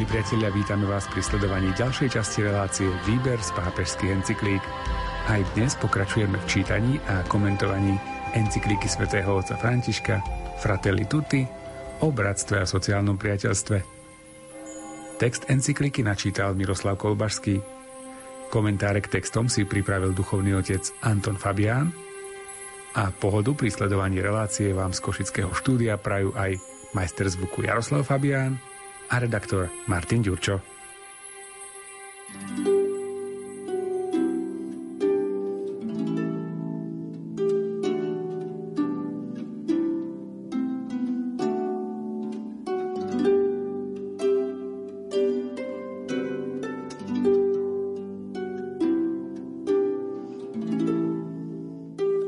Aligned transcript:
Milí 0.00 0.16
priatelia, 0.16 0.48
vítame 0.48 0.88
vás 0.88 1.04
pri 1.12 1.20
sledovaní 1.20 1.76
ďalšej 1.76 2.16
časti 2.16 2.40
relácie 2.40 2.88
Výber 3.04 3.36
z 3.36 3.52
pápežských 3.52 4.08
encyklík. 4.08 4.64
Aj 5.28 5.44
dnes 5.52 5.76
pokračujeme 5.76 6.40
v 6.40 6.48
čítaní 6.48 6.96
a 7.04 7.20
komentovaní 7.28 8.00
encyklíky 8.32 8.88
svätého 8.88 9.28
otca 9.28 9.60
Františka 9.60 10.24
Fratelli 10.56 11.04
Tutti 11.04 11.44
o 12.00 12.08
bratstve 12.08 12.64
a 12.64 12.64
sociálnom 12.64 13.20
priateľstve. 13.20 13.76
Text 15.20 15.52
encykliky 15.52 16.00
načítal 16.00 16.56
Miroslav 16.56 16.96
Kolbašský. 16.96 17.60
Komentáre 18.48 19.04
k 19.04 19.20
textom 19.20 19.52
si 19.52 19.68
pripravil 19.68 20.16
duchovný 20.16 20.56
otec 20.56 20.80
Anton 21.04 21.36
Fabián 21.36 21.92
a 22.96 23.12
pohodu 23.12 23.52
pri 23.52 23.68
sledovaní 23.68 24.24
relácie 24.24 24.72
vám 24.72 24.96
z 24.96 25.04
Košického 25.04 25.52
štúdia 25.52 26.00
prajú 26.00 26.32
aj 26.40 26.56
majster 26.96 27.28
zvuku 27.28 27.68
Jaroslav 27.68 28.08
Fabián 28.08 28.69
a 29.10 29.18
redaktor 29.18 29.66
Martin 29.90 30.22
Ďurčo. 30.22 30.62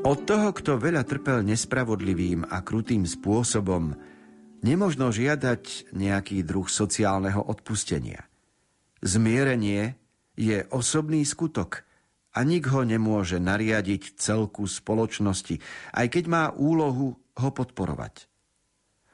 Od 0.03 0.29
toho, 0.29 0.53
kto 0.53 0.77
veľa 0.77 1.09
trpel 1.09 1.41
nespravodlivým 1.41 2.45
a 2.45 2.61
krutým 2.61 3.09
spôsobom, 3.09 3.97
nemožno 4.63 5.11
žiadať 5.11 5.93
nejaký 5.93 6.47
druh 6.47 6.67
sociálneho 6.71 7.43
odpustenia. 7.43 8.27
Zmierenie 9.03 9.99
je 10.39 10.65
osobný 10.71 11.27
skutok 11.27 11.83
a 12.33 12.41
nik 12.47 12.71
ho 12.71 12.87
nemôže 12.87 13.37
nariadiť 13.37 14.17
celku 14.17 14.65
spoločnosti, 14.65 15.61
aj 15.93 16.07
keď 16.09 16.25
má 16.31 16.45
úlohu 16.55 17.19
ho 17.19 17.49
podporovať. 17.53 18.31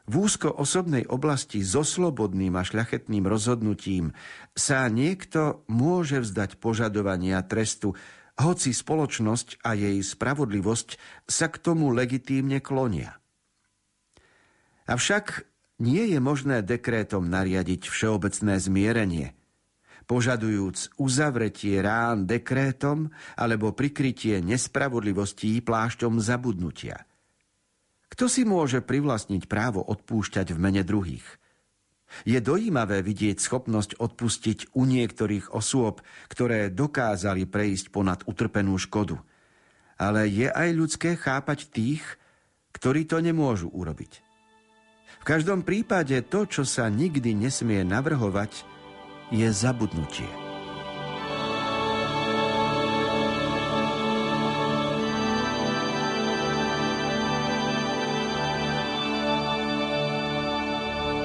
V 0.08 0.24
úzko 0.24 0.48
osobnej 0.48 1.04
oblasti 1.04 1.60
so 1.60 1.84
slobodným 1.84 2.56
a 2.56 2.64
šľachetným 2.64 3.28
rozhodnutím 3.28 4.16
sa 4.56 4.88
niekto 4.88 5.68
môže 5.68 6.24
vzdať 6.24 6.56
požadovania 6.56 7.44
trestu, 7.44 7.92
hoci 8.40 8.72
spoločnosť 8.72 9.60
a 9.66 9.76
jej 9.76 10.00
spravodlivosť 10.00 10.88
sa 11.28 11.52
k 11.52 11.56
tomu 11.60 11.92
legitímne 11.92 12.62
klonia. 12.64 13.20
Avšak 14.88 15.44
nie 15.84 16.08
je 16.08 16.18
možné 16.18 16.64
dekrétom 16.64 17.28
nariadiť 17.28 17.92
všeobecné 17.92 18.56
zmierenie, 18.56 19.36
požadujúc 20.08 20.96
uzavretie 20.96 21.76
rán 21.84 22.24
dekrétom 22.24 23.12
alebo 23.36 23.76
prikrytie 23.76 24.40
nespravodlivostí 24.40 25.60
plášťom 25.60 26.16
zabudnutia. 26.18 27.04
Kto 28.08 28.24
si 28.32 28.48
môže 28.48 28.80
privlastniť 28.80 29.44
právo 29.44 29.84
odpúšťať 29.84 30.56
v 30.56 30.58
mene 30.58 30.80
druhých? 30.80 31.28
Je 32.24 32.40
dojímavé 32.40 33.04
vidieť 33.04 33.36
schopnosť 33.36 34.00
odpustiť 34.00 34.72
u 34.72 34.88
niektorých 34.88 35.52
osôb, 35.52 36.00
ktoré 36.32 36.72
dokázali 36.72 37.44
prejsť 37.44 37.92
ponad 37.92 38.24
utrpenú 38.24 38.80
škodu. 38.80 39.20
Ale 40.00 40.24
je 40.24 40.48
aj 40.48 40.68
ľudské 40.72 41.20
chápať 41.20 41.68
tých, 41.68 42.00
ktorí 42.72 43.04
to 43.04 43.20
nemôžu 43.20 43.68
urobiť. 43.68 44.27
V 45.20 45.24
každom 45.24 45.64
prípade 45.64 46.16
to, 46.28 46.44
čo 46.44 46.62
sa 46.68 46.88
nikdy 46.92 47.32
nesmie 47.32 47.84
navrhovať, 47.84 48.64
je 49.32 49.48
zabudnutie. 49.52 50.28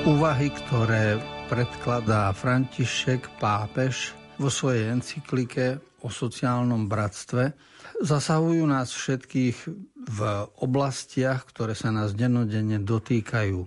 Úvahy, 0.03 0.51
ktoré 0.51 1.15
predkladá 1.47 2.27
František 2.35 3.39
pápež 3.39 4.11
vo 4.35 4.51
svojej 4.51 4.91
encyklike 4.91 5.79
o 6.03 6.11
sociálnom 6.11 6.91
bratstve, 6.91 7.55
zasahujú 8.03 8.67
nás 8.67 8.91
všetkých 8.91 9.57
v 10.03 10.19
oblastiach, 10.59 11.47
ktoré 11.47 11.73
sa 11.73 11.95
nás 11.95 12.11
dennodenne 12.11 12.83
dotýkajú. 12.83 13.59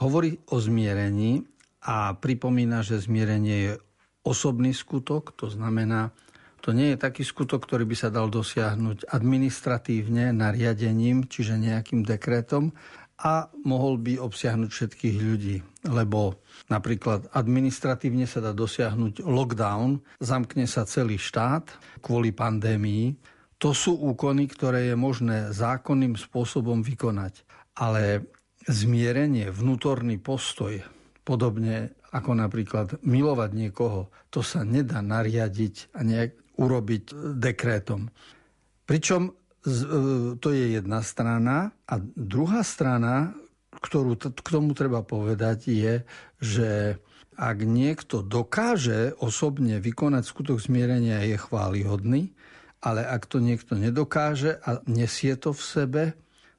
Hovorí 0.00 0.40
o 0.48 0.56
zmierení 0.56 1.44
a 1.84 2.16
pripomína, 2.16 2.80
že 2.80 3.04
zmierenie 3.04 3.56
je 3.68 3.72
osobný 4.24 4.72
skutok, 4.72 5.36
to 5.36 5.52
znamená, 5.52 6.10
to 6.64 6.72
nie 6.74 6.96
je 6.96 6.98
taký 6.98 7.22
skutok, 7.22 7.64
ktorý 7.68 7.84
by 7.86 7.96
sa 7.96 8.08
dal 8.10 8.32
dosiahnuť 8.32 9.08
administratívne 9.12 10.34
nariadením, 10.34 11.28
čiže 11.28 11.60
nejakým 11.60 12.02
dekretom 12.02 12.72
a 13.18 13.50
mohol 13.66 13.98
by 13.98 14.22
obsiahnuť 14.22 14.70
všetkých 14.70 15.16
ľudí, 15.18 15.56
lebo 15.90 16.38
napríklad 16.70 17.34
administratívne 17.34 18.30
sa 18.30 18.38
dá 18.38 18.54
dosiahnuť 18.54 19.26
lockdown, 19.26 19.98
zamkne 20.22 20.70
sa 20.70 20.86
celý 20.86 21.18
štát 21.18 21.66
kvôli 21.98 22.30
pandémii. 22.30 23.18
To 23.58 23.74
sú 23.74 23.98
úkony, 23.98 24.46
ktoré 24.46 24.94
je 24.94 24.96
možné 24.96 25.50
zákonným 25.50 26.14
spôsobom 26.14 26.78
vykonať. 26.78 27.42
Ale 27.74 28.30
zmierenie, 28.70 29.50
vnútorný 29.50 30.22
postoj, 30.22 30.78
podobne 31.26 31.98
ako 32.14 32.38
napríklad 32.38 33.02
milovať 33.02 33.50
niekoho, 33.50 34.14
to 34.30 34.46
sa 34.46 34.62
nedá 34.62 35.02
nariadiť 35.02 35.92
a 35.98 36.06
nejak 36.06 36.32
urobiť 36.54 37.34
dekrétom. 37.34 38.08
Pričom 38.86 39.34
to 40.40 40.48
je 40.50 40.66
jedna 40.80 41.04
strana 41.04 41.70
a 41.84 42.00
druhá 42.16 42.64
strana, 42.64 43.36
ktorú 43.78 44.18
k 44.18 44.48
tomu 44.48 44.74
treba 44.74 45.04
povedať, 45.06 45.70
je, 45.70 45.94
že 46.42 46.98
ak 47.38 47.62
niekto 47.62 48.26
dokáže 48.26 49.14
osobne 49.22 49.78
vykonať 49.78 50.26
skutok 50.26 50.58
zmierenia, 50.58 51.22
je 51.22 51.38
chválihodný, 51.38 52.34
ale 52.82 53.06
ak 53.06 53.30
to 53.30 53.38
niekto 53.38 53.78
nedokáže 53.78 54.58
a 54.66 54.82
nesie 54.90 55.38
to 55.38 55.54
v 55.54 55.62
sebe, 55.62 56.02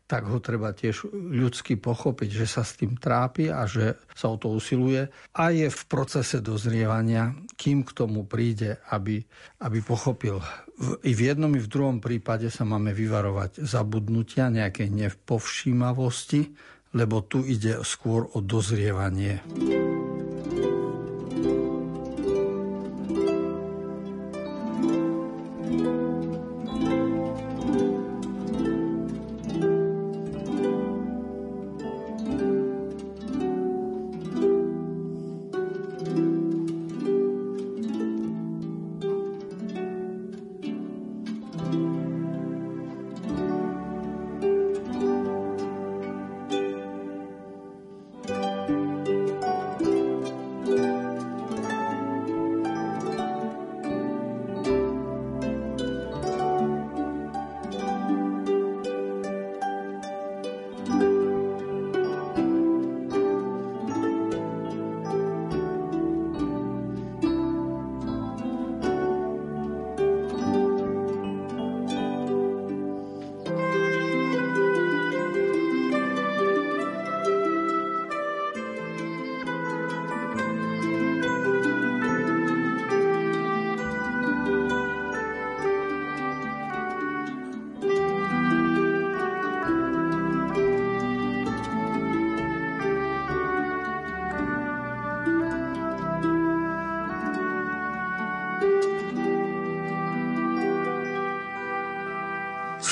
tak 0.09 0.25
ho 0.25 0.41
treba 0.41 0.73
tiež 0.73 1.13
ľudsky 1.13 1.77
pochopiť, 1.77 2.29
že 2.41 2.47
sa 2.49 2.65
s 2.65 2.81
tým 2.81 2.97
trápi 2.97 3.53
a 3.53 3.69
že 3.69 3.93
sa 4.17 4.33
o 4.33 4.41
to 4.41 4.49
usiluje 4.49 5.05
a 5.37 5.43
je 5.53 5.69
v 5.69 5.81
procese 5.85 6.41
dozrievania, 6.41 7.37
kým 7.53 7.85
k 7.85 7.93
tomu 7.93 8.25
príde, 8.25 8.81
aby, 8.89 9.21
aby 9.61 9.77
pochopil. 9.85 10.41
V, 10.81 10.97
I 11.05 11.13
v 11.13 11.21
jednom, 11.29 11.53
i 11.53 11.61
v 11.61 11.69
druhom 11.69 12.01
prípade 12.01 12.49
sa 12.49 12.65
máme 12.65 12.89
vyvarovať 12.89 13.61
zabudnutia, 13.61 14.49
nejakej 14.49 14.89
nepovšímavosti, 14.89 16.41
lebo 16.97 17.21
tu 17.21 17.45
ide 17.45 17.85
skôr 17.85 18.25
o 18.33 18.41
dozrievanie. 18.41 19.45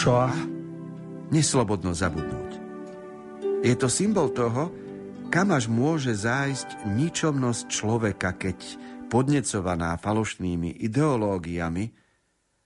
Shoah 0.08 0.40
neslobodno 1.36 1.92
zabudnúť. 1.92 2.52
Je 3.60 3.76
to 3.76 3.92
symbol 3.92 4.32
toho, 4.32 4.72
kam 5.28 5.52
až 5.52 5.68
môže 5.68 6.16
zájsť 6.16 6.88
ničomnosť 6.96 7.68
človeka, 7.68 8.40
keď 8.40 8.56
podnecovaná 9.12 10.00
falošnými 10.00 10.80
ideológiami 10.80 11.92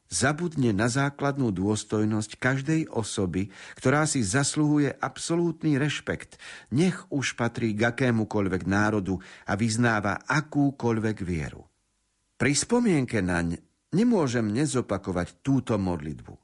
zabudne 0.05 0.69
na 0.69 0.85
základnú 0.85 1.49
dôstojnosť 1.49 2.37
každej 2.37 2.81
osoby, 2.93 3.49
ktorá 3.73 4.05
si 4.05 4.21
zasluhuje 4.21 4.93
absolútny 5.01 5.81
rešpekt, 5.81 6.37
nech 6.69 7.09
už 7.09 7.33
patrí 7.41 7.73
k 7.73 7.89
akémukoľvek 7.89 8.69
národu 8.69 9.17
a 9.49 9.57
vyznáva 9.57 10.29
akúkoľvek 10.29 11.17
vieru. 11.25 11.65
Pri 12.37 12.53
spomienke 12.53 13.17
naň 13.25 13.57
nemôžem 13.97 14.45
nezopakovať 14.45 15.41
túto 15.41 15.73
modlitbu. 15.81 16.40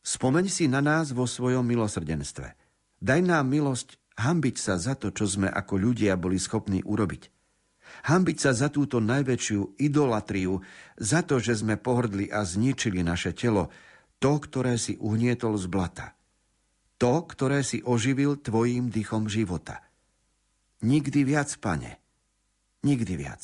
Spomeň 0.00 0.46
si 0.48 0.64
na 0.64 0.80
nás 0.80 1.12
vo 1.12 1.28
svojom 1.28 1.64
milosrdenstve. 1.64 2.56
Daj 3.00 3.20
nám 3.20 3.48
milosť 3.48 4.00
hambiť 4.20 4.56
sa 4.56 4.76
za 4.76 4.96
to, 4.96 5.12
čo 5.12 5.24
sme 5.28 5.48
ako 5.48 5.80
ľudia 5.80 6.16
boli 6.20 6.36
schopní 6.36 6.84
urobiť. 6.84 7.32
Hambiť 8.06 8.36
sa 8.38 8.52
za 8.56 8.68
túto 8.72 9.02
najväčšiu 9.02 9.80
idolatriu, 9.80 10.60
za 10.96 11.20
to, 11.26 11.42
že 11.42 11.60
sme 11.60 11.76
pohrdli 11.76 12.30
a 12.30 12.44
zničili 12.46 13.04
naše 13.04 13.34
telo, 13.34 13.68
to, 14.20 14.36
ktoré 14.36 14.76
si 14.76 15.00
uhnietol 15.00 15.56
z 15.56 15.66
blata. 15.68 16.06
To, 17.00 17.24
ktoré 17.24 17.64
si 17.64 17.80
oživil 17.80 18.40
tvojím 18.40 18.92
dychom 18.92 19.26
života. 19.26 19.80
Nikdy 20.84 21.24
viac, 21.24 21.50
pane. 21.60 22.00
Nikdy 22.84 23.14
viac. 23.16 23.42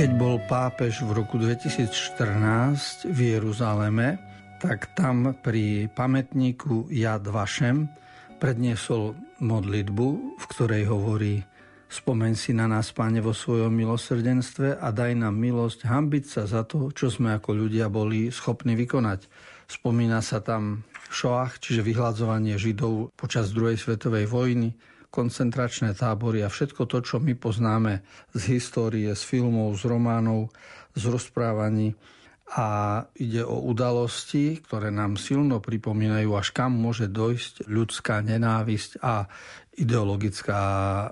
Keď 0.00 0.16
bol 0.16 0.40
pápež 0.48 1.04
v 1.04 1.12
roku 1.12 1.36
2014 1.36 3.04
v 3.12 3.36
Jeruzaleme, 3.36 4.16
tak 4.56 4.96
tam 4.96 5.36
pri 5.44 5.92
pamätníku 5.92 6.88
Jad 6.88 7.28
Vašem 7.28 7.84
predniesol 8.40 9.12
modlitbu, 9.44 10.08
v 10.40 10.44
ktorej 10.56 10.88
hovorí 10.88 11.44
Spomeň 11.92 12.32
si 12.32 12.56
na 12.56 12.64
nás, 12.64 12.96
Páne, 12.96 13.20
vo 13.20 13.36
svojom 13.36 13.76
milosrdenstve 13.76 14.80
a 14.80 14.88
daj 14.88 15.20
nám 15.20 15.36
milosť 15.36 15.84
hambiť 15.84 16.24
sa 16.24 16.48
za 16.48 16.64
to, 16.64 16.88
čo 16.96 17.12
sme 17.12 17.36
ako 17.36 17.60
ľudia 17.60 17.92
boli 17.92 18.32
schopní 18.32 18.72
vykonať. 18.80 19.28
Spomína 19.68 20.24
sa 20.24 20.40
tam 20.40 20.80
Šoach, 21.12 21.60
čiže 21.60 21.84
vyhľadzovanie 21.84 22.56
Židov 22.56 23.12
počas 23.20 23.52
druhej 23.52 23.76
svetovej 23.76 24.24
vojny, 24.32 24.72
koncentračné 25.10 25.92
tábory 25.98 26.46
a 26.46 26.48
všetko 26.48 26.86
to, 26.86 27.02
čo 27.02 27.16
my 27.18 27.34
poznáme 27.34 28.06
z 28.32 28.42
histórie, 28.56 29.10
z 29.12 29.22
filmov, 29.26 29.74
z 29.76 29.90
románov, 29.90 30.54
z 30.94 31.10
rozprávaní. 31.10 31.98
A 32.50 33.02
ide 33.14 33.46
o 33.46 33.62
udalosti, 33.62 34.58
ktoré 34.58 34.90
nám 34.90 35.14
silno 35.14 35.62
pripomínajú, 35.62 36.34
až 36.34 36.50
kam 36.50 36.74
môže 36.74 37.06
dojsť 37.06 37.70
ľudská 37.70 38.26
nenávisť 38.26 38.98
a 39.02 39.30
ideologická 39.78 40.62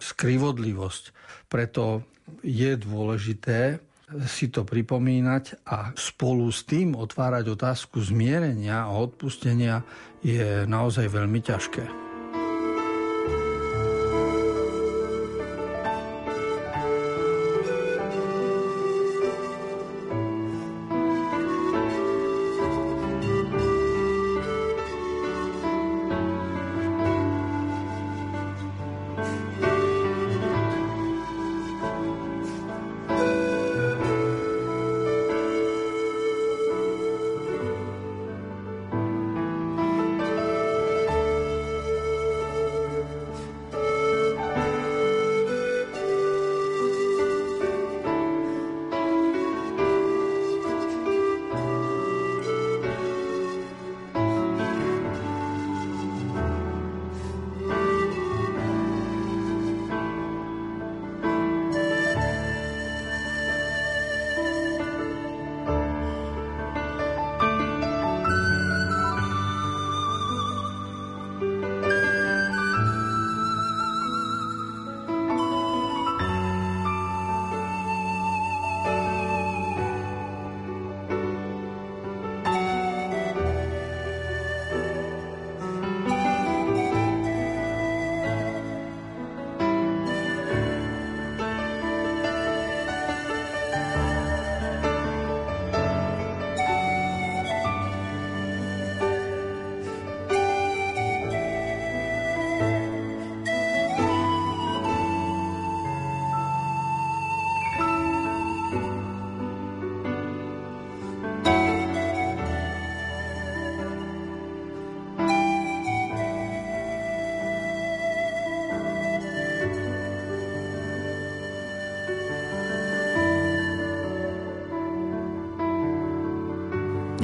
skrivodlivosť. 0.02 1.14
Preto 1.46 2.02
je 2.42 2.74
dôležité 2.74 3.78
si 4.24 4.48
to 4.48 4.64
pripomínať 4.64 5.68
a 5.68 5.92
spolu 5.92 6.48
s 6.48 6.64
tým 6.64 6.96
otvárať 6.96 7.52
otázku 7.52 8.00
zmierenia 8.00 8.88
a 8.88 8.96
odpustenia 8.96 9.84
je 10.24 10.64
naozaj 10.64 11.12
veľmi 11.12 11.40
ťažké. 11.44 12.07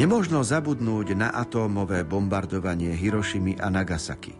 Nemožno 0.04 0.44
zabudnúť 0.44 1.16
na 1.16 1.32
atómové 1.32 2.04
bombardovanie 2.04 2.92
Hirošimy 2.92 3.56
a 3.56 3.72
Nagasaki. 3.72 4.36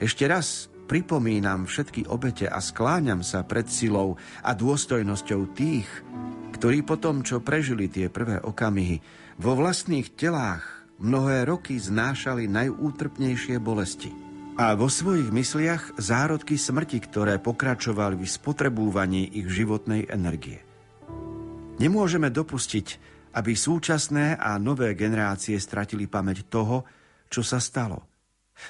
Ešte 0.00 0.24
raz 0.24 0.72
pripomínam 0.88 1.68
všetky 1.68 2.08
obete 2.08 2.48
a 2.48 2.64
skláňam 2.64 3.20
sa 3.20 3.44
pred 3.44 3.68
silou 3.68 4.16
a 4.40 4.56
dôstojnosťou 4.56 5.52
tých, 5.52 5.84
ktorí 6.56 6.80
po 6.80 6.96
tom, 6.96 7.20
čo 7.20 7.44
prežili 7.44 7.92
tie 7.92 8.08
prvé 8.08 8.40
okamihy, 8.40 9.04
vo 9.36 9.52
vlastných 9.52 10.16
telách 10.16 10.64
mnohé 10.96 11.44
roky 11.44 11.76
znášali 11.76 12.48
najútrpnejšie 12.48 13.60
bolesti. 13.60 14.08
A 14.56 14.72
vo 14.80 14.88
svojich 14.88 15.28
mysliach 15.28 16.00
zárodky 16.00 16.56
smrti, 16.56 17.04
ktoré 17.04 17.36
pokračovali 17.36 18.16
v 18.16 18.24
spotrebúvaní 18.24 19.28
ich 19.28 19.44
životnej 19.44 20.08
energie. 20.08 20.64
Nemôžeme 21.76 22.32
dopustiť, 22.32 23.09
aby 23.34 23.52
súčasné 23.54 24.38
a 24.38 24.58
nové 24.58 24.94
generácie 24.98 25.56
stratili 25.58 26.10
pamäť 26.10 26.46
toho, 26.50 26.86
čo 27.30 27.46
sa 27.46 27.62
stalo. 27.62 28.10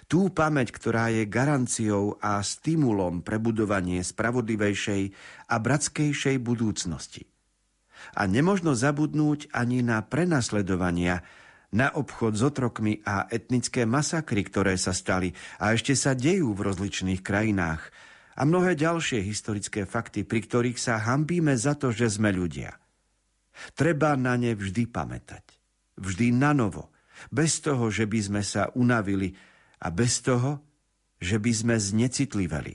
Tú 0.07 0.31
pamäť, 0.31 0.71
ktorá 0.71 1.11
je 1.11 1.27
garanciou 1.27 2.15
a 2.23 2.39
stimulom 2.47 3.27
pre 3.27 3.43
budovanie 3.43 3.99
spravodlivejšej 4.07 5.03
a 5.51 5.55
bratskejšej 5.59 6.37
budúcnosti. 6.39 7.27
A 8.15 8.25
nemožno 8.31 8.73
zabudnúť 8.79 9.51
ani 9.51 9.83
na 9.83 10.01
prenasledovania, 10.01 11.27
na 11.71 11.91
obchod 11.91 12.35
s 12.39 12.43
otrokmi 12.43 13.03
a 13.07 13.27
etnické 13.31 13.87
masakry, 13.87 14.43
ktoré 14.47 14.75
sa 14.75 14.91
stali 14.91 15.35
a 15.59 15.75
ešte 15.75 15.95
sa 15.95 16.15
dejú 16.19 16.55
v 16.55 16.71
rozličných 16.71 17.23
krajinách 17.23 17.91
a 18.35 18.43
mnohé 18.43 18.75
ďalšie 18.75 19.23
historické 19.23 19.87
fakty, 19.87 20.27
pri 20.27 20.41
ktorých 20.43 20.79
sa 20.79 20.99
hambíme 20.99 21.55
za 21.55 21.79
to, 21.79 21.95
že 21.95 22.11
sme 22.11 22.35
ľudia. 22.35 22.75
Treba 23.77 24.17
na 24.17 24.37
ne 24.37 24.53
vždy 24.57 24.89
pamätať. 24.89 25.45
Vždy 26.01 26.33
na 26.33 26.57
novo. 26.57 26.93
Bez 27.29 27.61
toho, 27.61 27.93
že 27.93 28.09
by 28.09 28.21
sme 28.21 28.43
sa 28.45 28.73
unavili 28.73 29.37
a 29.81 29.89
bez 29.93 30.25
toho, 30.25 30.65
že 31.21 31.37
by 31.37 31.53
sme 31.53 31.77
znecitliveli. 31.77 32.75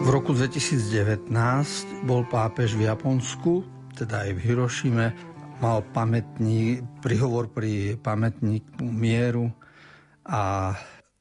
V 0.00 0.08
roku 0.10 0.34
2019 0.34 1.30
bol 2.02 2.26
pápež 2.26 2.74
v 2.74 2.90
Japonsku, 2.90 3.62
teda 3.94 4.26
aj 4.26 4.30
v 4.34 4.40
Hirošime, 4.42 5.06
mal 5.60 5.84
pamätní, 5.92 6.80
prihovor 7.04 7.52
pri 7.52 8.00
pamätníku 8.00 8.82
mieru 8.82 9.52
a 10.24 10.74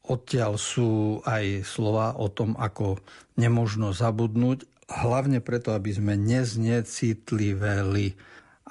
Odtiaľ 0.10 0.58
sú 0.58 1.22
aj 1.22 1.62
slova 1.70 2.18
o 2.18 2.34
tom, 2.34 2.58
ako 2.58 2.98
nemožno 3.38 3.94
zabudnúť, 3.94 4.66
hlavne 4.90 5.38
preto, 5.38 5.78
aby 5.78 5.94
sme 5.94 6.18
neznecitliveli. 6.18 8.18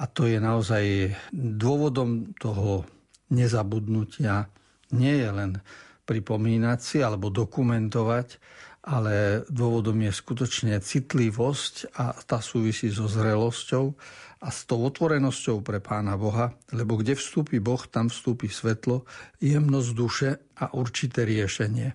A 0.02 0.10
to 0.10 0.26
je 0.26 0.42
naozaj 0.42 1.14
dôvodom 1.30 2.34
toho 2.42 2.82
nezabudnutia 3.30 4.50
nie 4.90 5.14
je 5.14 5.30
len 5.30 5.62
pripomínať 6.10 6.78
si 6.82 6.98
alebo 7.04 7.30
dokumentovať, 7.30 8.40
ale 8.88 9.44
dôvodom 9.52 10.00
je 10.00 10.10
skutočne 10.10 10.80
citlivosť 10.80 11.92
a 11.94 12.16
tá 12.25 12.40
súvisí 12.42 12.88
so 12.90 13.04
zrelosťou 13.04 13.94
a 14.38 14.49
s 14.54 14.71
tou 14.71 14.87
otvorenosťou 14.87 15.66
pre 15.66 15.83
Pána 15.83 16.14
Boha, 16.14 16.54
lebo 16.71 16.95
kde 16.95 17.18
vstúpi 17.18 17.59
Boh, 17.59 17.83
tam 17.90 18.07
vstúpi 18.07 18.47
svetlo, 18.47 19.02
jemnosť 19.42 19.90
duše 19.95 20.30
a 20.62 20.71
určité 20.78 21.26
riešenie. 21.26 21.95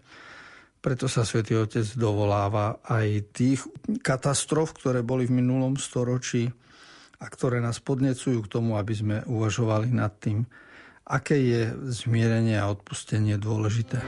Preto 0.84 1.08
sa 1.08 1.24
svätý 1.24 1.56
Otec 1.56 1.88
dovoláva 1.96 2.84
aj 2.84 3.32
tých 3.32 3.64
katastrof, 4.04 4.76
ktoré 4.76 5.00
boli 5.00 5.24
v 5.24 5.40
minulom 5.40 5.80
storočí 5.80 6.52
a 7.24 7.26
ktoré 7.32 7.64
nás 7.64 7.80
podnecujú 7.80 8.44
k 8.44 8.52
tomu, 8.52 8.76
aby 8.76 8.92
sme 8.92 9.18
uvažovali 9.24 9.88
nad 9.96 10.12
tým, 10.20 10.44
aké 11.08 11.40
je 11.40 11.62
zmierenie 11.88 12.60
a 12.60 12.68
odpustenie 12.68 13.40
dôležité. 13.40 14.04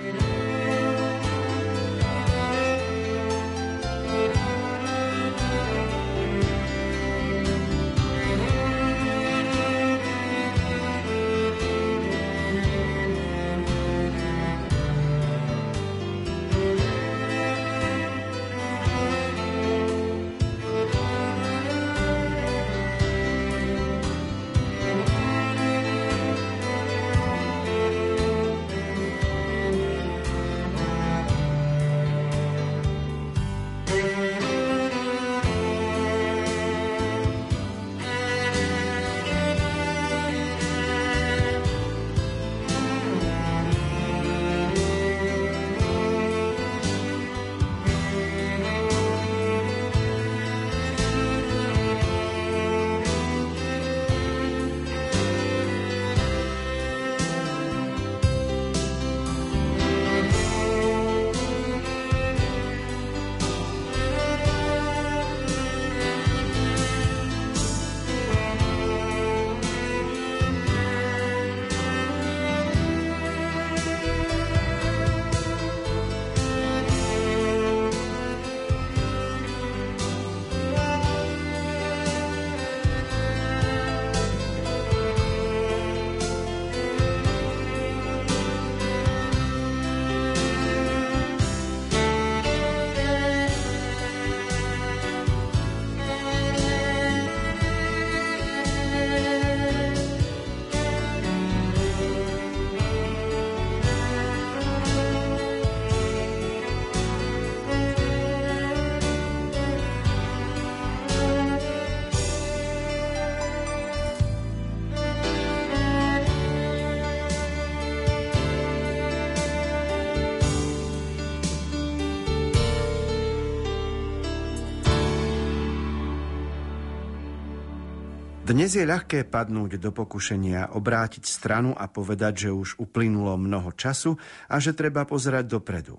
Dnes 128.45 128.77
je 128.77 128.85
ľahké 128.85 129.25
padnúť 129.25 129.81
do 129.81 129.89
pokušenia, 129.89 130.77
obrátiť 130.77 131.25
stranu 131.25 131.73
a 131.73 131.89
povedať, 131.89 132.45
že 132.45 132.49
už 132.53 132.77
uplynulo 132.77 133.41
mnoho 133.41 133.73
času 133.73 134.21
a 134.45 134.61
že 134.61 134.77
treba 134.77 135.01
pozerať 135.01 135.49
dopredu. 135.49 135.97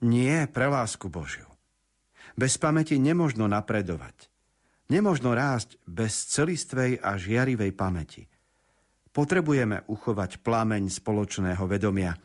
Nie 0.00 0.48
pre 0.48 0.72
lásku 0.72 1.12
Božiu. 1.12 1.44
Bez 2.32 2.56
pamäti 2.56 2.96
nemožno 2.96 3.44
napredovať. 3.44 4.32
Nemožno 4.88 5.36
rásť 5.36 5.76
bez 5.84 6.32
celistvej 6.32 6.96
a 6.96 7.20
žiarivej 7.20 7.76
pamäti. 7.76 8.24
Potrebujeme 9.12 9.84
uchovať 9.84 10.40
plameň 10.40 10.88
spoločného 10.88 11.64
vedomia 11.68 12.16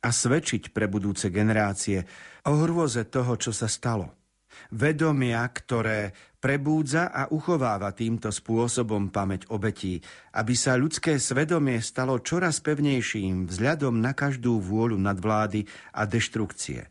a 0.00 0.08
svedčiť 0.08 0.72
pre 0.72 0.88
budúce 0.88 1.28
generácie 1.28 2.00
o 2.48 2.56
hrôze 2.56 3.04
toho, 3.12 3.36
čo 3.36 3.52
sa 3.52 3.68
stalo. 3.68 4.23
Vedomia, 4.72 5.46
ktoré 5.48 6.12
prebúdza 6.44 7.08
a 7.08 7.32
uchováva 7.32 7.96
týmto 7.96 8.28
spôsobom 8.28 9.08
pamäť 9.08 9.48
obetí, 9.48 9.96
aby 10.36 10.52
sa 10.52 10.76
ľudské 10.76 11.16
svedomie 11.16 11.80
stalo 11.80 12.20
čoraz 12.20 12.60
pevnejším 12.60 13.48
vzhľadom 13.48 13.96
na 13.96 14.12
každú 14.12 14.60
vôľu 14.60 15.00
nadvlády 15.00 15.64
a 15.96 16.04
deštrukcie. 16.04 16.84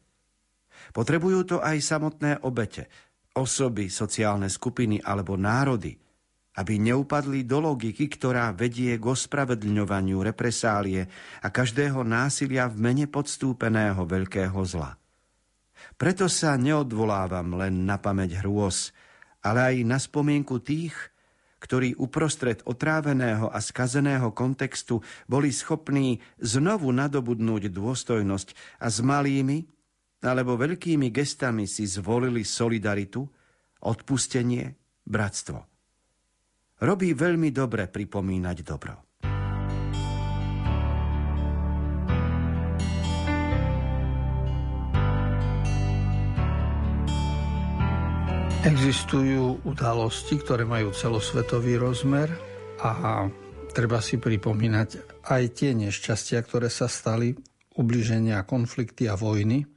Potrebujú 0.89 1.39
to 1.45 1.57
aj 1.61 1.77
samotné 1.85 2.41
obete, 2.41 2.89
osoby, 3.37 3.93
sociálne 3.93 4.49
skupiny 4.49 5.01
alebo 5.05 5.37
národy, 5.37 5.93
aby 6.57 6.73
neupadli 6.77 7.45
do 7.45 7.61
logiky, 7.61 8.09
ktorá 8.09 8.53
vedie 8.53 8.97
k 8.97 9.05
ospravedlňovaniu 9.05 10.21
represálie 10.21 11.05
a 11.41 11.47
každého 11.49 12.05
násilia 12.05 12.69
v 12.69 12.77
mene 12.77 13.05
podstúpeného 13.09 14.05
veľkého 14.05 14.61
zla. 14.65 15.02
Preto 16.03 16.27
sa 16.27 16.59
neodvolávam 16.59 17.55
len 17.55 17.87
na 17.87 17.95
pamäť 17.95 18.43
hrôz, 18.43 18.91
ale 19.39 19.71
aj 19.71 19.75
na 19.87 19.95
spomienku 19.95 20.59
tých, 20.59 20.91
ktorí 21.63 21.95
uprostred 21.95 22.59
otráveného 22.67 23.47
a 23.47 23.63
skazeného 23.63 24.35
kontextu 24.35 24.99
boli 25.31 25.55
schopní 25.55 26.19
znovu 26.43 26.91
nadobudnúť 26.91 27.71
dôstojnosť 27.71 28.47
a 28.83 28.91
s 28.91 28.99
malými 28.99 29.63
alebo 30.27 30.59
veľkými 30.59 31.07
gestami 31.07 31.71
si 31.71 31.87
zvolili 31.87 32.43
solidaritu, 32.43 33.23
odpustenie, 33.87 34.75
bratstvo. 35.07 35.59
Robí 36.83 37.15
veľmi 37.15 37.47
dobre 37.55 37.87
pripomínať 37.87 38.57
dobro. 38.59 39.12
Existujú 48.63 49.59
udalosti, 49.67 50.39
ktoré 50.39 50.63
majú 50.63 50.95
celosvetový 50.95 51.75
rozmer 51.75 52.31
a 52.79 53.27
treba 53.75 53.99
si 53.99 54.15
pripomínať 54.15 55.19
aj 55.27 55.43
tie 55.51 55.75
nešťastia, 55.75 56.39
ktoré 56.47 56.71
sa 56.71 56.87
stali, 56.87 57.35
ubliženia, 57.75 58.39
konflikty 58.47 59.11
a 59.11 59.19
vojny. 59.19 59.67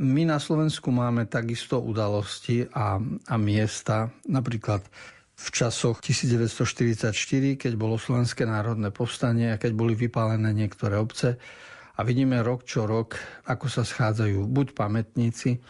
My 0.00 0.24
na 0.24 0.40
Slovensku 0.40 0.88
máme 0.88 1.28
takisto 1.28 1.84
udalosti 1.84 2.64
a, 2.72 2.96
a 3.28 3.34
miesta, 3.36 4.08
napríklad 4.24 4.88
v 5.36 5.46
časoch 5.52 6.00
1944, 6.00 7.12
keď 7.60 7.72
bolo 7.76 8.00
Slovenské 8.00 8.48
národné 8.48 8.88
povstanie 8.88 9.52
a 9.52 9.60
keď 9.60 9.76
boli 9.76 9.92
vypálené 9.92 10.56
niektoré 10.56 10.96
obce. 10.96 11.36
A 11.92 12.00
vidíme 12.08 12.40
rok 12.40 12.64
čo 12.64 12.88
rok, 12.88 13.20
ako 13.44 13.68
sa 13.68 13.84
schádzajú 13.84 14.48
buď 14.48 14.72
pamätníci, 14.72 15.60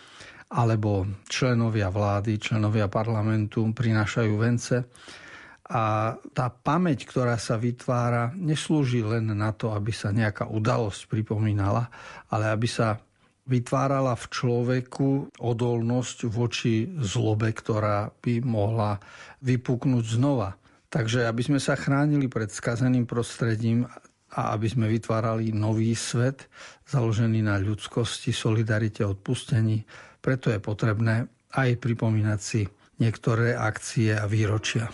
alebo 0.51 1.07
členovia 1.31 1.95
vlády, 1.95 2.43
členovia 2.43 2.91
parlamentu 2.91 3.63
prinášajú 3.71 4.33
vence. 4.35 4.77
A 5.71 6.15
tá 6.35 6.51
pamäť, 6.51 7.07
ktorá 7.07 7.39
sa 7.39 7.55
vytvára, 7.55 8.35
neslúži 8.35 9.07
len 9.07 9.31
na 9.31 9.55
to, 9.55 9.71
aby 9.71 9.95
sa 9.95 10.11
nejaká 10.11 10.51
udalosť 10.51 11.07
pripomínala, 11.07 11.87
ale 12.27 12.51
aby 12.51 12.67
sa 12.67 12.99
vytvárala 13.47 14.19
v 14.19 14.27
človeku 14.27 15.39
odolnosť 15.39 16.27
voči 16.27 16.91
zlobe, 16.99 17.55
ktorá 17.55 18.11
by 18.19 18.43
mohla 18.43 18.99
vypuknúť 19.47 20.05
znova. 20.19 20.59
Takže 20.91 21.31
aby 21.31 21.43
sme 21.47 21.61
sa 21.63 21.79
chránili 21.79 22.27
pred 22.27 22.51
skazeným 22.51 23.07
prostredím 23.07 23.87
a 24.35 24.55
aby 24.55 24.67
sme 24.67 24.91
vytvárali 24.91 25.55
nový 25.55 25.95
svet, 25.95 26.51
založený 26.91 27.47
na 27.47 27.59
ľudskosti, 27.63 28.35
solidarite, 28.35 29.07
odpustení, 29.07 29.87
preto 30.21 30.53
je 30.53 30.61
potrebné 30.61 31.27
aj 31.57 31.81
pripomínať 31.83 32.41
si 32.41 32.63
niektoré 33.01 33.57
akcie 33.57 34.15
a 34.15 34.29
výročia. 34.29 34.87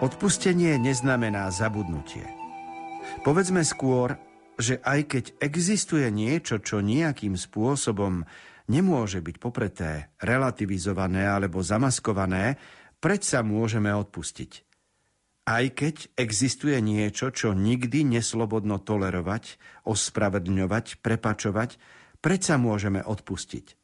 Odpustenie 0.00 0.80
neznamená 0.80 1.52
zabudnutie. 1.52 2.24
Povedzme 3.20 3.60
skôr, 3.60 4.16
že 4.56 4.80
aj 4.80 5.00
keď 5.12 5.24
existuje 5.44 6.08
niečo, 6.08 6.56
čo 6.56 6.80
nejakým 6.80 7.36
spôsobom 7.36 8.24
nemôže 8.72 9.20
byť 9.20 9.36
popreté, 9.36 10.08
relativizované 10.24 11.28
alebo 11.28 11.60
zamaskované, 11.60 12.56
predsa 12.96 13.44
môžeme 13.44 13.92
odpustiť. 13.92 14.64
Aj 15.44 15.68
keď 15.68 16.16
existuje 16.16 16.80
niečo, 16.80 17.28
čo 17.28 17.52
nikdy 17.52 18.00
neslobodno 18.00 18.80
tolerovať, 18.80 19.60
ospravedlňovať, 19.84 21.04
prepačovať, 21.04 21.76
predsa 22.24 22.56
môžeme 22.56 23.04
odpustiť. 23.04 23.76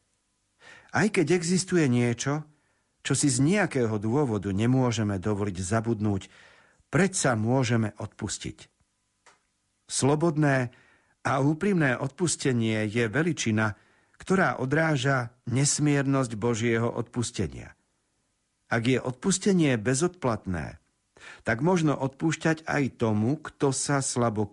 Aj 0.97 1.13
keď 1.13 1.37
existuje 1.37 1.85
niečo, 1.93 2.56
čo 3.07 3.15
si 3.15 3.31
z 3.31 3.39
nejakého 3.39 4.03
dôvodu 4.03 4.51
nemôžeme 4.51 5.23
dovoliť 5.23 5.57
zabudnúť, 5.63 6.27
predsa 6.91 7.39
môžeme 7.39 7.95
odpustiť. 8.03 8.67
Slobodné 9.87 10.75
a 11.23 11.39
úprimné 11.39 11.95
odpustenie 11.95 12.83
je 12.91 13.07
veličina, 13.07 13.79
ktorá 14.19 14.59
odráža 14.59 15.31
nesmiernosť 15.47 16.35
Božieho 16.35 16.91
odpustenia. 16.91 17.79
Ak 18.67 18.91
je 18.91 18.99
odpustenie 18.99 19.79
bezodplatné, 19.79 20.83
tak 21.47 21.63
možno 21.63 21.95
odpúšťať 21.95 22.67
aj 22.67 22.99
tomu, 22.99 23.39
kto 23.39 23.71
sa 23.71 24.03
slabo 24.03 24.51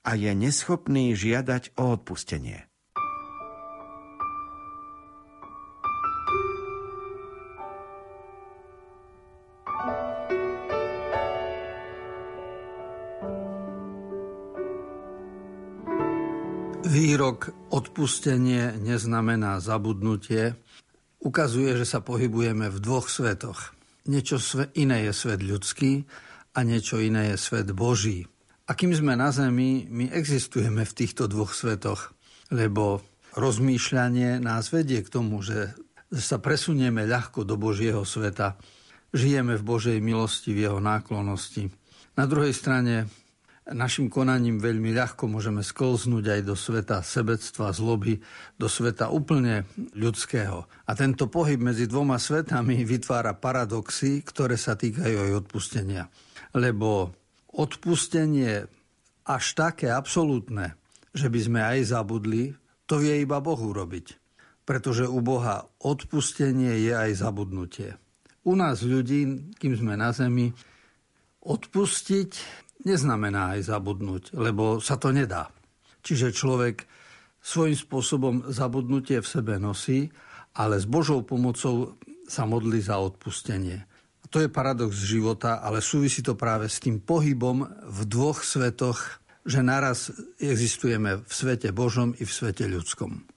a 0.00 0.10
je 0.14 0.30
neschopný 0.30 1.18
žiadať 1.18 1.74
o 1.74 1.98
odpustenie. 1.98 2.69
Výrok 16.90 17.54
odpustenie 17.70 18.74
neznamená 18.82 19.62
zabudnutie 19.62 20.58
ukazuje, 21.22 21.78
že 21.78 21.86
sa 21.86 22.02
pohybujeme 22.02 22.66
v 22.66 22.82
dvoch 22.82 23.06
svetoch. 23.06 23.78
Niečo 24.10 24.42
iné 24.74 25.06
je 25.06 25.14
svet 25.14 25.38
ľudský 25.38 26.02
a 26.50 26.66
niečo 26.66 26.98
iné 26.98 27.30
je 27.30 27.36
svet 27.38 27.70
Boží. 27.70 28.26
A 28.66 28.74
kým 28.74 28.90
sme 28.90 29.14
na 29.14 29.30
zemi, 29.30 29.86
my 29.86 30.10
existujeme 30.10 30.82
v 30.82 30.96
týchto 30.98 31.30
dvoch 31.30 31.54
svetoch, 31.54 32.10
lebo 32.50 33.06
rozmýšľanie 33.38 34.42
nás 34.42 34.74
vedie 34.74 35.06
k 35.06 35.14
tomu, 35.14 35.46
že 35.46 35.78
sa 36.10 36.42
presunieme 36.42 37.06
ľahko 37.06 37.46
do 37.46 37.54
Božieho 37.54 38.02
sveta, 38.02 38.58
žijeme 39.14 39.54
v 39.54 39.62
Božej 39.62 40.02
milosti, 40.02 40.50
v 40.58 40.66
jeho 40.66 40.82
náklonosti. 40.82 41.70
Na 42.18 42.26
druhej 42.26 42.50
strane 42.50 43.06
našim 43.70 44.10
konaním 44.10 44.58
veľmi 44.58 44.90
ľahko 44.94 45.30
môžeme 45.30 45.62
sklznúť 45.62 46.24
aj 46.26 46.40
do 46.42 46.54
sveta 46.58 47.02
sebectva, 47.02 47.70
zloby, 47.70 48.18
do 48.58 48.66
sveta 48.66 49.10
úplne 49.10 49.66
ľudského. 49.94 50.66
A 50.86 50.90
tento 50.98 51.30
pohyb 51.30 51.58
medzi 51.62 51.86
dvoma 51.86 52.18
svetami 52.18 52.82
vytvára 52.82 53.38
paradoxy, 53.38 54.22
ktoré 54.26 54.58
sa 54.58 54.74
týkajú 54.74 55.16
aj 55.16 55.32
odpustenia. 55.46 56.10
Lebo 56.54 57.14
odpustenie 57.54 58.66
až 59.26 59.44
také 59.54 59.90
absolútne, 59.90 60.74
že 61.14 61.30
by 61.30 61.40
sme 61.40 61.60
aj 61.62 61.94
zabudli, 61.94 62.54
to 62.86 62.98
vie 62.98 63.22
iba 63.22 63.38
Boh 63.38 63.58
urobiť. 63.58 64.18
Pretože 64.66 65.06
u 65.06 65.18
Boha 65.22 65.66
odpustenie 65.82 66.78
je 66.82 66.92
aj 66.94 67.10
zabudnutie. 67.22 67.98
U 68.46 68.54
nás 68.54 68.82
ľudí, 68.82 69.50
kým 69.58 69.74
sme 69.74 69.94
na 69.98 70.14
zemi, 70.14 70.54
odpustiť 71.42 72.32
neznamená 72.84 73.56
aj 73.58 73.70
zabudnúť, 73.70 74.36
lebo 74.36 74.80
sa 74.80 74.96
to 74.96 75.12
nedá. 75.12 75.52
Čiže 76.00 76.32
človek 76.32 76.88
svojím 77.40 77.76
spôsobom 77.76 78.34
zabudnutie 78.52 79.20
v 79.20 79.28
sebe 79.28 79.56
nosí, 79.56 80.08
ale 80.56 80.80
s 80.80 80.86
Božou 80.88 81.24
pomocou 81.24 81.96
sa 82.28 82.44
modlí 82.44 82.80
za 82.82 83.00
odpustenie. 83.00 83.78
A 84.20 84.24
to 84.28 84.44
je 84.44 84.52
paradox 84.52 84.94
života, 84.94 85.60
ale 85.64 85.80
súvisí 85.82 86.20
to 86.20 86.36
práve 86.36 86.68
s 86.68 86.78
tým 86.78 87.00
pohybom 87.00 87.64
v 87.88 88.00
dvoch 88.06 88.44
svetoch, 88.44 89.20
že 89.40 89.64
naraz 89.64 90.12
existujeme 90.36 91.24
v 91.24 91.32
svete 91.32 91.72
Božom 91.72 92.12
i 92.20 92.28
v 92.28 92.32
svete 92.32 92.68
ľudskom. 92.68 93.29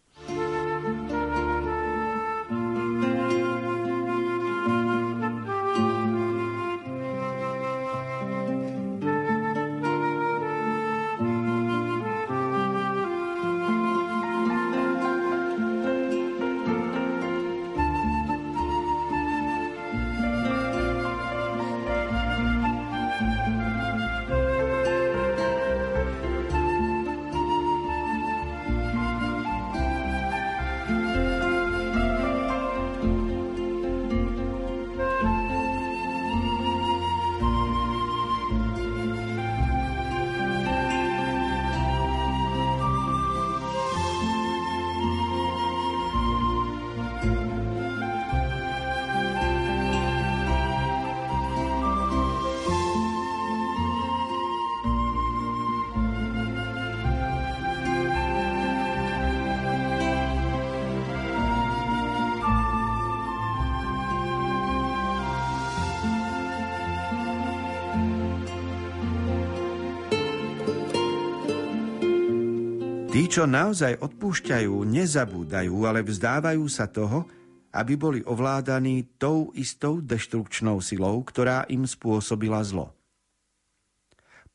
Tí, 73.13 73.29
čo 73.29 73.45
naozaj 73.45 74.01
odpúšťajú, 74.01 74.73
nezabúdajú, 74.89 75.85
ale 75.85 76.01
vzdávajú 76.01 76.65
sa 76.65 76.89
toho, 76.89 77.29
aby 77.69 77.93
boli 77.93 78.25
ovládaní 78.25 79.05
tou 79.21 79.53
istou 79.53 80.01
deštrukčnou 80.01 80.81
silou, 80.81 81.21
ktorá 81.21 81.69
im 81.69 81.85
spôsobila 81.85 82.65
zlo. 82.65 82.89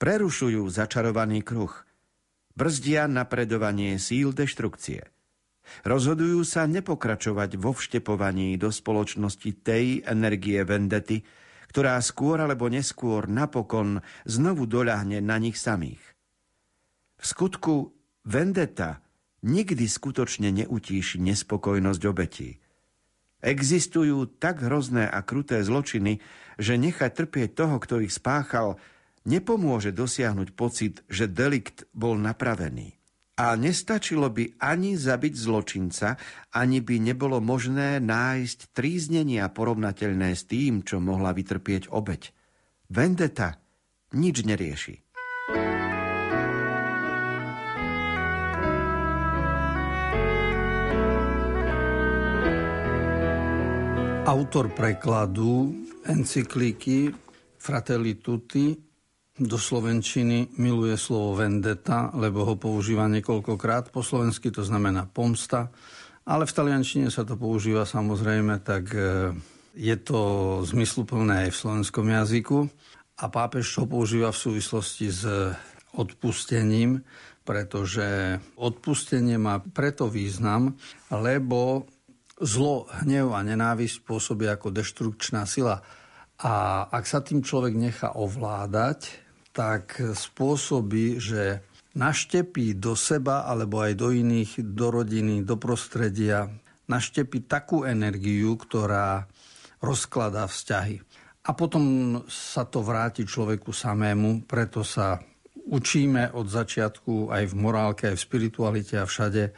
Prerušujú 0.02 0.66
začarovaný 0.74 1.46
kruh, 1.46 1.70
brzdia 2.58 3.06
napredovanie 3.06 3.94
síl 4.02 4.34
deštrukcie. 4.34 5.06
Rozhodujú 5.86 6.42
sa 6.42 6.66
nepokračovať 6.66 7.54
vo 7.62 7.78
vštepovaní 7.78 8.58
do 8.58 8.74
spoločnosti 8.74 9.54
tej 9.62 10.02
energie 10.02 10.58
vendety, 10.66 11.22
ktorá 11.70 11.94
skôr 12.02 12.42
alebo 12.42 12.66
neskôr 12.66 13.30
napokon 13.30 14.02
znovu 14.26 14.66
doľahne 14.66 15.22
na 15.22 15.38
nich 15.38 15.54
samých. 15.54 16.02
V 17.18 17.24
skutku 17.26 17.97
Vendeta 18.28 19.00
nikdy 19.40 19.88
skutočne 19.88 20.52
neutíši 20.52 21.16
nespokojnosť 21.16 22.02
obetí. 22.04 22.60
Existujú 23.40 24.36
tak 24.36 24.60
hrozné 24.68 25.08
a 25.08 25.24
kruté 25.24 25.64
zločiny, 25.64 26.20
že 26.60 26.76
nechať 26.76 27.24
trpieť 27.24 27.56
toho, 27.56 27.80
kto 27.80 28.04
ich 28.04 28.12
spáchal, 28.12 28.76
nepomôže 29.24 29.96
dosiahnuť 29.96 30.48
pocit, 30.52 31.00
že 31.08 31.24
delikt 31.24 31.88
bol 31.96 32.20
napravený. 32.20 33.00
A 33.40 33.56
nestačilo 33.56 34.28
by 34.28 34.60
ani 34.60 34.98
zabiť 34.98 35.32
zločinca, 35.32 36.20
ani 36.52 36.84
by 36.84 37.00
nebolo 37.00 37.40
možné 37.40 37.96
nájsť 37.96 38.76
tríznenia 38.76 39.48
porovnateľné 39.48 40.36
s 40.36 40.44
tým, 40.44 40.84
čo 40.84 41.00
mohla 41.00 41.32
vytrpieť 41.32 41.88
obeď. 41.88 42.28
Vendeta 42.92 43.56
nič 44.12 44.44
nerieši. 44.44 45.07
Autor 54.28 54.68
prekladu 54.76 55.72
encyklíky 56.04 57.08
Fratelli 57.56 58.20
Tutti 58.20 58.76
do 59.40 59.56
slovenčiny 59.56 60.52
miluje 60.60 61.00
slovo 61.00 61.40
vendetta, 61.40 62.12
lebo 62.12 62.44
ho 62.44 62.60
používa 62.60 63.08
niekoľkokrát. 63.08 63.88
Po 63.88 64.04
slovensky 64.04 64.52
to 64.52 64.60
znamená 64.60 65.08
pomsta, 65.08 65.72
ale 66.28 66.44
v 66.44 66.52
taliančine 66.52 67.08
sa 67.08 67.24
to 67.24 67.40
používa 67.40 67.88
samozrejme, 67.88 68.60
tak 68.60 68.92
e, 68.92 69.32
je 69.72 69.96
to 69.96 70.20
zmysluplné 70.60 71.48
aj 71.48 71.50
v 71.56 71.60
slovenskom 71.64 72.04
jazyku. 72.12 72.68
A 73.24 73.32
pápež 73.32 73.64
to 73.64 73.88
používa 73.88 74.28
v 74.28 74.42
súvislosti 74.44 75.08
s 75.08 75.24
odpustením, 75.96 77.00
pretože 77.48 78.36
odpustenie 78.60 79.40
má 79.40 79.56
preto 79.72 80.04
význam, 80.12 80.76
lebo 81.08 81.88
zlo, 82.42 82.86
hnev 83.02 83.34
a 83.34 83.40
nenávisť 83.42 84.06
pôsobia 84.06 84.54
ako 84.54 84.74
deštrukčná 84.74 85.46
sila. 85.46 85.82
A 86.38 86.86
ak 86.86 87.04
sa 87.06 87.18
tým 87.22 87.42
človek 87.42 87.74
nechá 87.74 88.14
ovládať, 88.14 89.10
tak 89.50 89.98
spôsobí, 89.98 91.18
že 91.18 91.66
naštepí 91.98 92.78
do 92.78 92.94
seba 92.94 93.42
alebo 93.42 93.82
aj 93.82 93.92
do 93.98 94.14
iných, 94.14 94.62
do 94.62 94.94
rodiny, 94.94 95.42
do 95.42 95.58
prostredia, 95.58 96.46
naštepí 96.86 97.50
takú 97.50 97.82
energiu, 97.82 98.54
ktorá 98.54 99.26
rozkladá 99.82 100.46
vzťahy. 100.46 101.02
A 101.48 101.50
potom 101.56 101.84
sa 102.30 102.68
to 102.68 102.84
vráti 102.84 103.26
človeku 103.26 103.74
samému, 103.74 104.46
preto 104.46 104.86
sa 104.86 105.18
učíme 105.68 106.32
od 106.32 106.48
začiatku 106.48 107.28
aj 107.28 107.44
v 107.50 107.54
morálke, 107.56 108.04
aj 108.08 108.16
v 108.16 108.24
spiritualite 108.24 108.96
a 108.96 109.04
všade, 109.04 109.52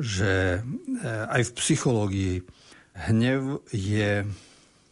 že 0.00 0.58
eh, 0.58 1.34
aj 1.36 1.52
v 1.52 1.56
psychológii 1.60 2.34
hnev 3.12 3.62
je 3.70 4.24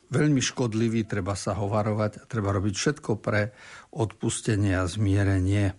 veľmi 0.08 0.40
škodlivý, 0.40 1.04
treba 1.04 1.36
sa 1.36 1.56
hovarovať 1.56 2.28
treba 2.28 2.52
robiť 2.52 2.74
všetko 2.76 3.10
pre 3.20 3.52
odpustenie 3.96 4.76
a 4.76 4.88
zmierenie. 4.88 5.72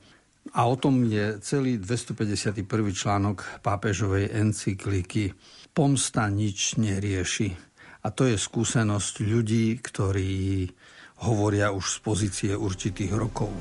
A 0.49 0.65
o 0.65 0.75
tom 0.77 1.05
je 1.05 1.37
celý 1.45 1.77
251. 1.77 2.65
článok 2.89 3.61
pápežovej 3.61 4.33
encykliky. 4.33 5.37
Pomsta 5.77 6.25
nič 6.25 6.81
nerieši. 6.81 7.53
A 8.01 8.07
to 8.09 8.25
je 8.25 8.39
skúsenosť 8.39 9.21
ľudí, 9.21 9.77
ktorí 9.77 10.65
hovoria 11.21 11.69
už 11.75 11.85
z 11.85 11.97
pozície 12.01 12.51
určitých 12.55 13.13
rokov. 13.13 13.51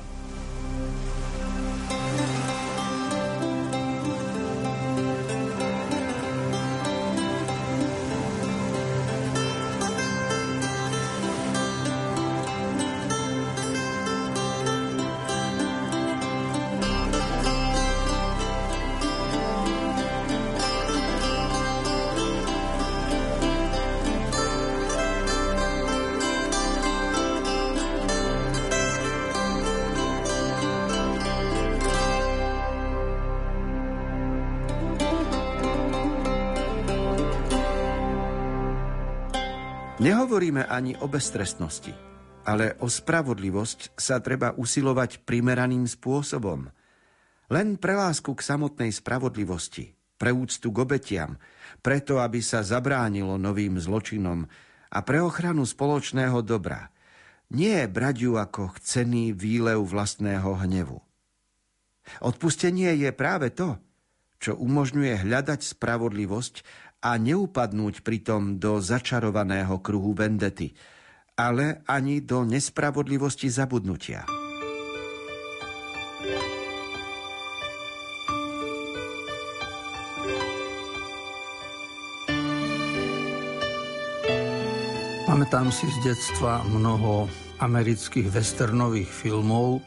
Nehovoríme 40.08 40.64
ani 40.64 40.96
o 40.96 41.04
beztrestnosti, 41.04 41.92
ale 42.48 42.80
o 42.80 42.88
spravodlivosť 42.88 43.92
sa 43.92 44.16
treba 44.24 44.56
usilovať 44.56 45.20
primeraným 45.28 45.84
spôsobom. 45.84 46.64
Len 47.52 47.76
pre 47.76 47.92
lásku 47.92 48.32
k 48.32 48.40
samotnej 48.40 48.88
spravodlivosti, 48.88 49.92
pre 50.16 50.32
úctu 50.32 50.72
k 50.72 50.80
obetiam, 50.80 51.36
preto, 51.84 52.24
aby 52.24 52.40
sa 52.40 52.64
zabránilo 52.64 53.36
novým 53.36 53.76
zločinom 53.76 54.48
a 54.88 54.98
pre 55.04 55.20
ochranu 55.20 55.68
spoločného 55.68 56.40
dobra. 56.40 56.88
Nie 57.52 57.84
brať 57.84 58.16
ju 58.24 58.40
ako 58.40 58.80
chcený 58.80 59.36
výlev 59.36 59.84
vlastného 59.84 60.56
hnevu. 60.64 61.04
Odpustenie 62.24 62.96
je 62.96 63.12
práve 63.12 63.52
to, 63.52 63.76
čo 64.40 64.56
umožňuje 64.56 65.20
hľadať 65.20 65.76
spravodlivosť 65.76 66.87
a 66.98 67.14
neupadnúť 67.14 68.02
pritom 68.02 68.58
do 68.58 68.82
začarovaného 68.82 69.78
kruhu 69.78 70.14
vendety, 70.18 70.74
ale 71.38 71.86
ani 71.86 72.26
do 72.26 72.42
nespravodlivosti 72.42 73.46
zabudnutia. 73.46 74.26
Pamätám 85.28 85.70
si 85.70 85.86
z 85.86 85.98
detstva 86.02 86.66
mnoho 86.66 87.30
amerických 87.62 88.26
westernových 88.26 89.06
filmov, 89.06 89.78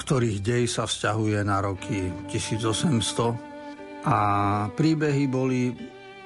ktorých 0.00 0.40
dej 0.40 0.64
sa 0.64 0.88
vzťahuje 0.88 1.44
na 1.44 1.60
roky 1.60 2.08
1800 2.32 4.08
a 4.08 4.18
príbehy 4.72 5.28
boli 5.28 5.76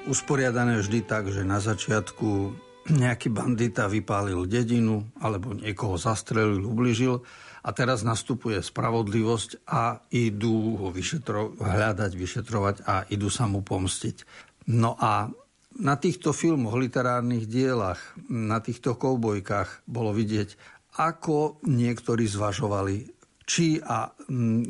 usporiadané 0.07 0.81
vždy 0.83 1.07
tak, 1.07 1.31
že 1.31 1.47
na 1.47 1.63
začiatku 1.63 2.55
nejaký 2.91 3.31
bandita 3.31 3.87
vypálil 3.87 4.43
dedinu 4.51 5.07
alebo 5.23 5.55
niekoho 5.55 5.95
zastrelil, 5.95 6.67
ubližil 6.67 7.23
a 7.63 7.71
teraz 7.71 8.03
nastupuje 8.03 8.59
spravodlivosť 8.59 9.71
a 9.71 10.03
idú 10.11 10.83
ho 10.83 10.91
vyšetro- 10.91 11.55
hľadať, 11.63 12.13
vyšetrovať 12.19 12.77
a 12.83 13.07
idú 13.07 13.31
sa 13.31 13.47
mu 13.47 13.63
pomstiť. 13.63 14.27
No 14.75 14.99
a 14.99 15.31
na 15.79 15.95
týchto 15.97 16.35
filmoch, 16.35 16.77
literárnych 16.77 17.47
dielach, 17.47 18.03
na 18.29 18.59
týchto 18.59 18.99
koubojkách 18.99 19.87
bolo 19.87 20.11
vidieť, 20.13 20.59
ako 20.99 21.63
niektorí 21.65 22.29
zvažovali, 22.29 23.09
či 23.49 23.81
a 23.81 24.13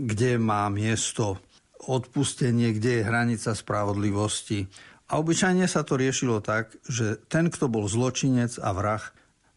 kde 0.06 0.38
má 0.38 0.70
miesto 0.70 1.42
odpustenie, 1.82 2.78
kde 2.78 3.02
je 3.02 3.06
hranica 3.08 3.50
spravodlivosti. 3.58 4.70
A 5.12 5.20
obyčajne 5.20 5.68
sa 5.68 5.85
to 5.85 6.01
riešilo 6.01 6.40
tak, 6.40 6.72
že 6.88 7.20
ten, 7.29 7.53
kto 7.53 7.68
bol 7.68 7.85
zločinec 7.85 8.57
a 8.57 8.72
vrah, 8.72 9.05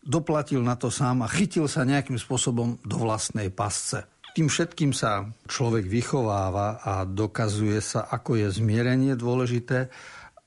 doplatil 0.04 0.60
na 0.60 0.76
to 0.76 0.92
sám 0.92 1.24
a 1.24 1.32
chytil 1.32 1.72
sa 1.72 1.88
nejakým 1.88 2.20
spôsobom 2.20 2.78
do 2.84 2.96
vlastnej 3.00 3.48
pasce. 3.50 4.04
Tým 4.36 4.52
všetkým 4.52 4.92
sa 4.92 5.32
človek 5.48 5.88
vychováva 5.88 6.84
a 6.84 7.08
dokazuje 7.08 7.80
sa, 7.80 8.04
ako 8.04 8.36
je 8.36 8.52
zmierenie 8.52 9.16
dôležité 9.16 9.88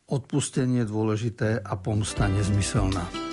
odpustenie 0.08 0.88
dôležité 0.88 1.60
a 1.60 1.76
pomsta 1.76 2.32
nezmyselná. 2.32 3.27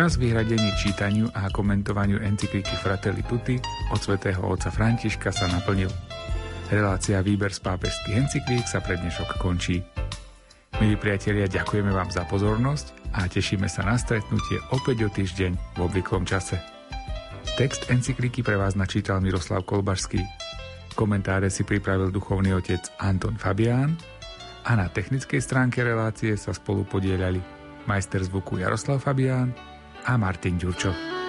Čas 0.00 0.16
vyhradený 0.16 0.72
čítaniu 0.80 1.28
a 1.36 1.52
komentovaniu 1.52 2.24
encykliky 2.24 2.72
Fratelli 2.72 3.20
Tutti 3.20 3.60
od 3.92 4.00
svätého 4.00 4.40
otca 4.48 4.72
Františka 4.72 5.28
sa 5.28 5.44
naplnil. 5.44 5.92
Relácia 6.72 7.20
Výber 7.20 7.52
z 7.52 7.60
pápežských 7.60 8.16
encyklík 8.16 8.64
sa 8.64 8.80
pre 8.80 8.96
dnešok 8.96 9.36
končí. 9.36 9.84
Milí 10.80 10.96
priatelia, 10.96 11.52
ďakujeme 11.52 11.92
vám 11.92 12.08
za 12.08 12.24
pozornosť 12.24 12.96
a 13.12 13.28
tešíme 13.28 13.68
sa 13.68 13.84
na 13.84 14.00
stretnutie 14.00 14.64
opäť 14.72 15.04
o 15.04 15.12
týždeň 15.12 15.76
v 15.76 15.78
obvyklom 15.84 16.24
čase. 16.24 16.56
Text 17.60 17.92
encykliky 17.92 18.40
pre 18.40 18.56
vás 18.56 18.80
načítal 18.80 19.20
Miroslav 19.20 19.68
Kolbašský. 19.68 20.24
Komentáre 20.96 21.52
si 21.52 21.60
pripravil 21.60 22.08
duchovný 22.08 22.56
otec 22.56 22.88
Anton 23.04 23.36
Fabián 23.36 24.00
a 24.64 24.80
na 24.80 24.88
technickej 24.88 25.44
stránke 25.44 25.84
relácie 25.84 26.40
sa 26.40 26.56
spolu 26.56 26.88
podielali 26.88 27.44
majster 27.84 28.24
zvuku 28.24 28.64
Jaroslav 28.64 29.04
Fabián 29.04 29.52
a 30.04 30.16
Martin 30.16 30.58
Ďurčo. 30.58 31.19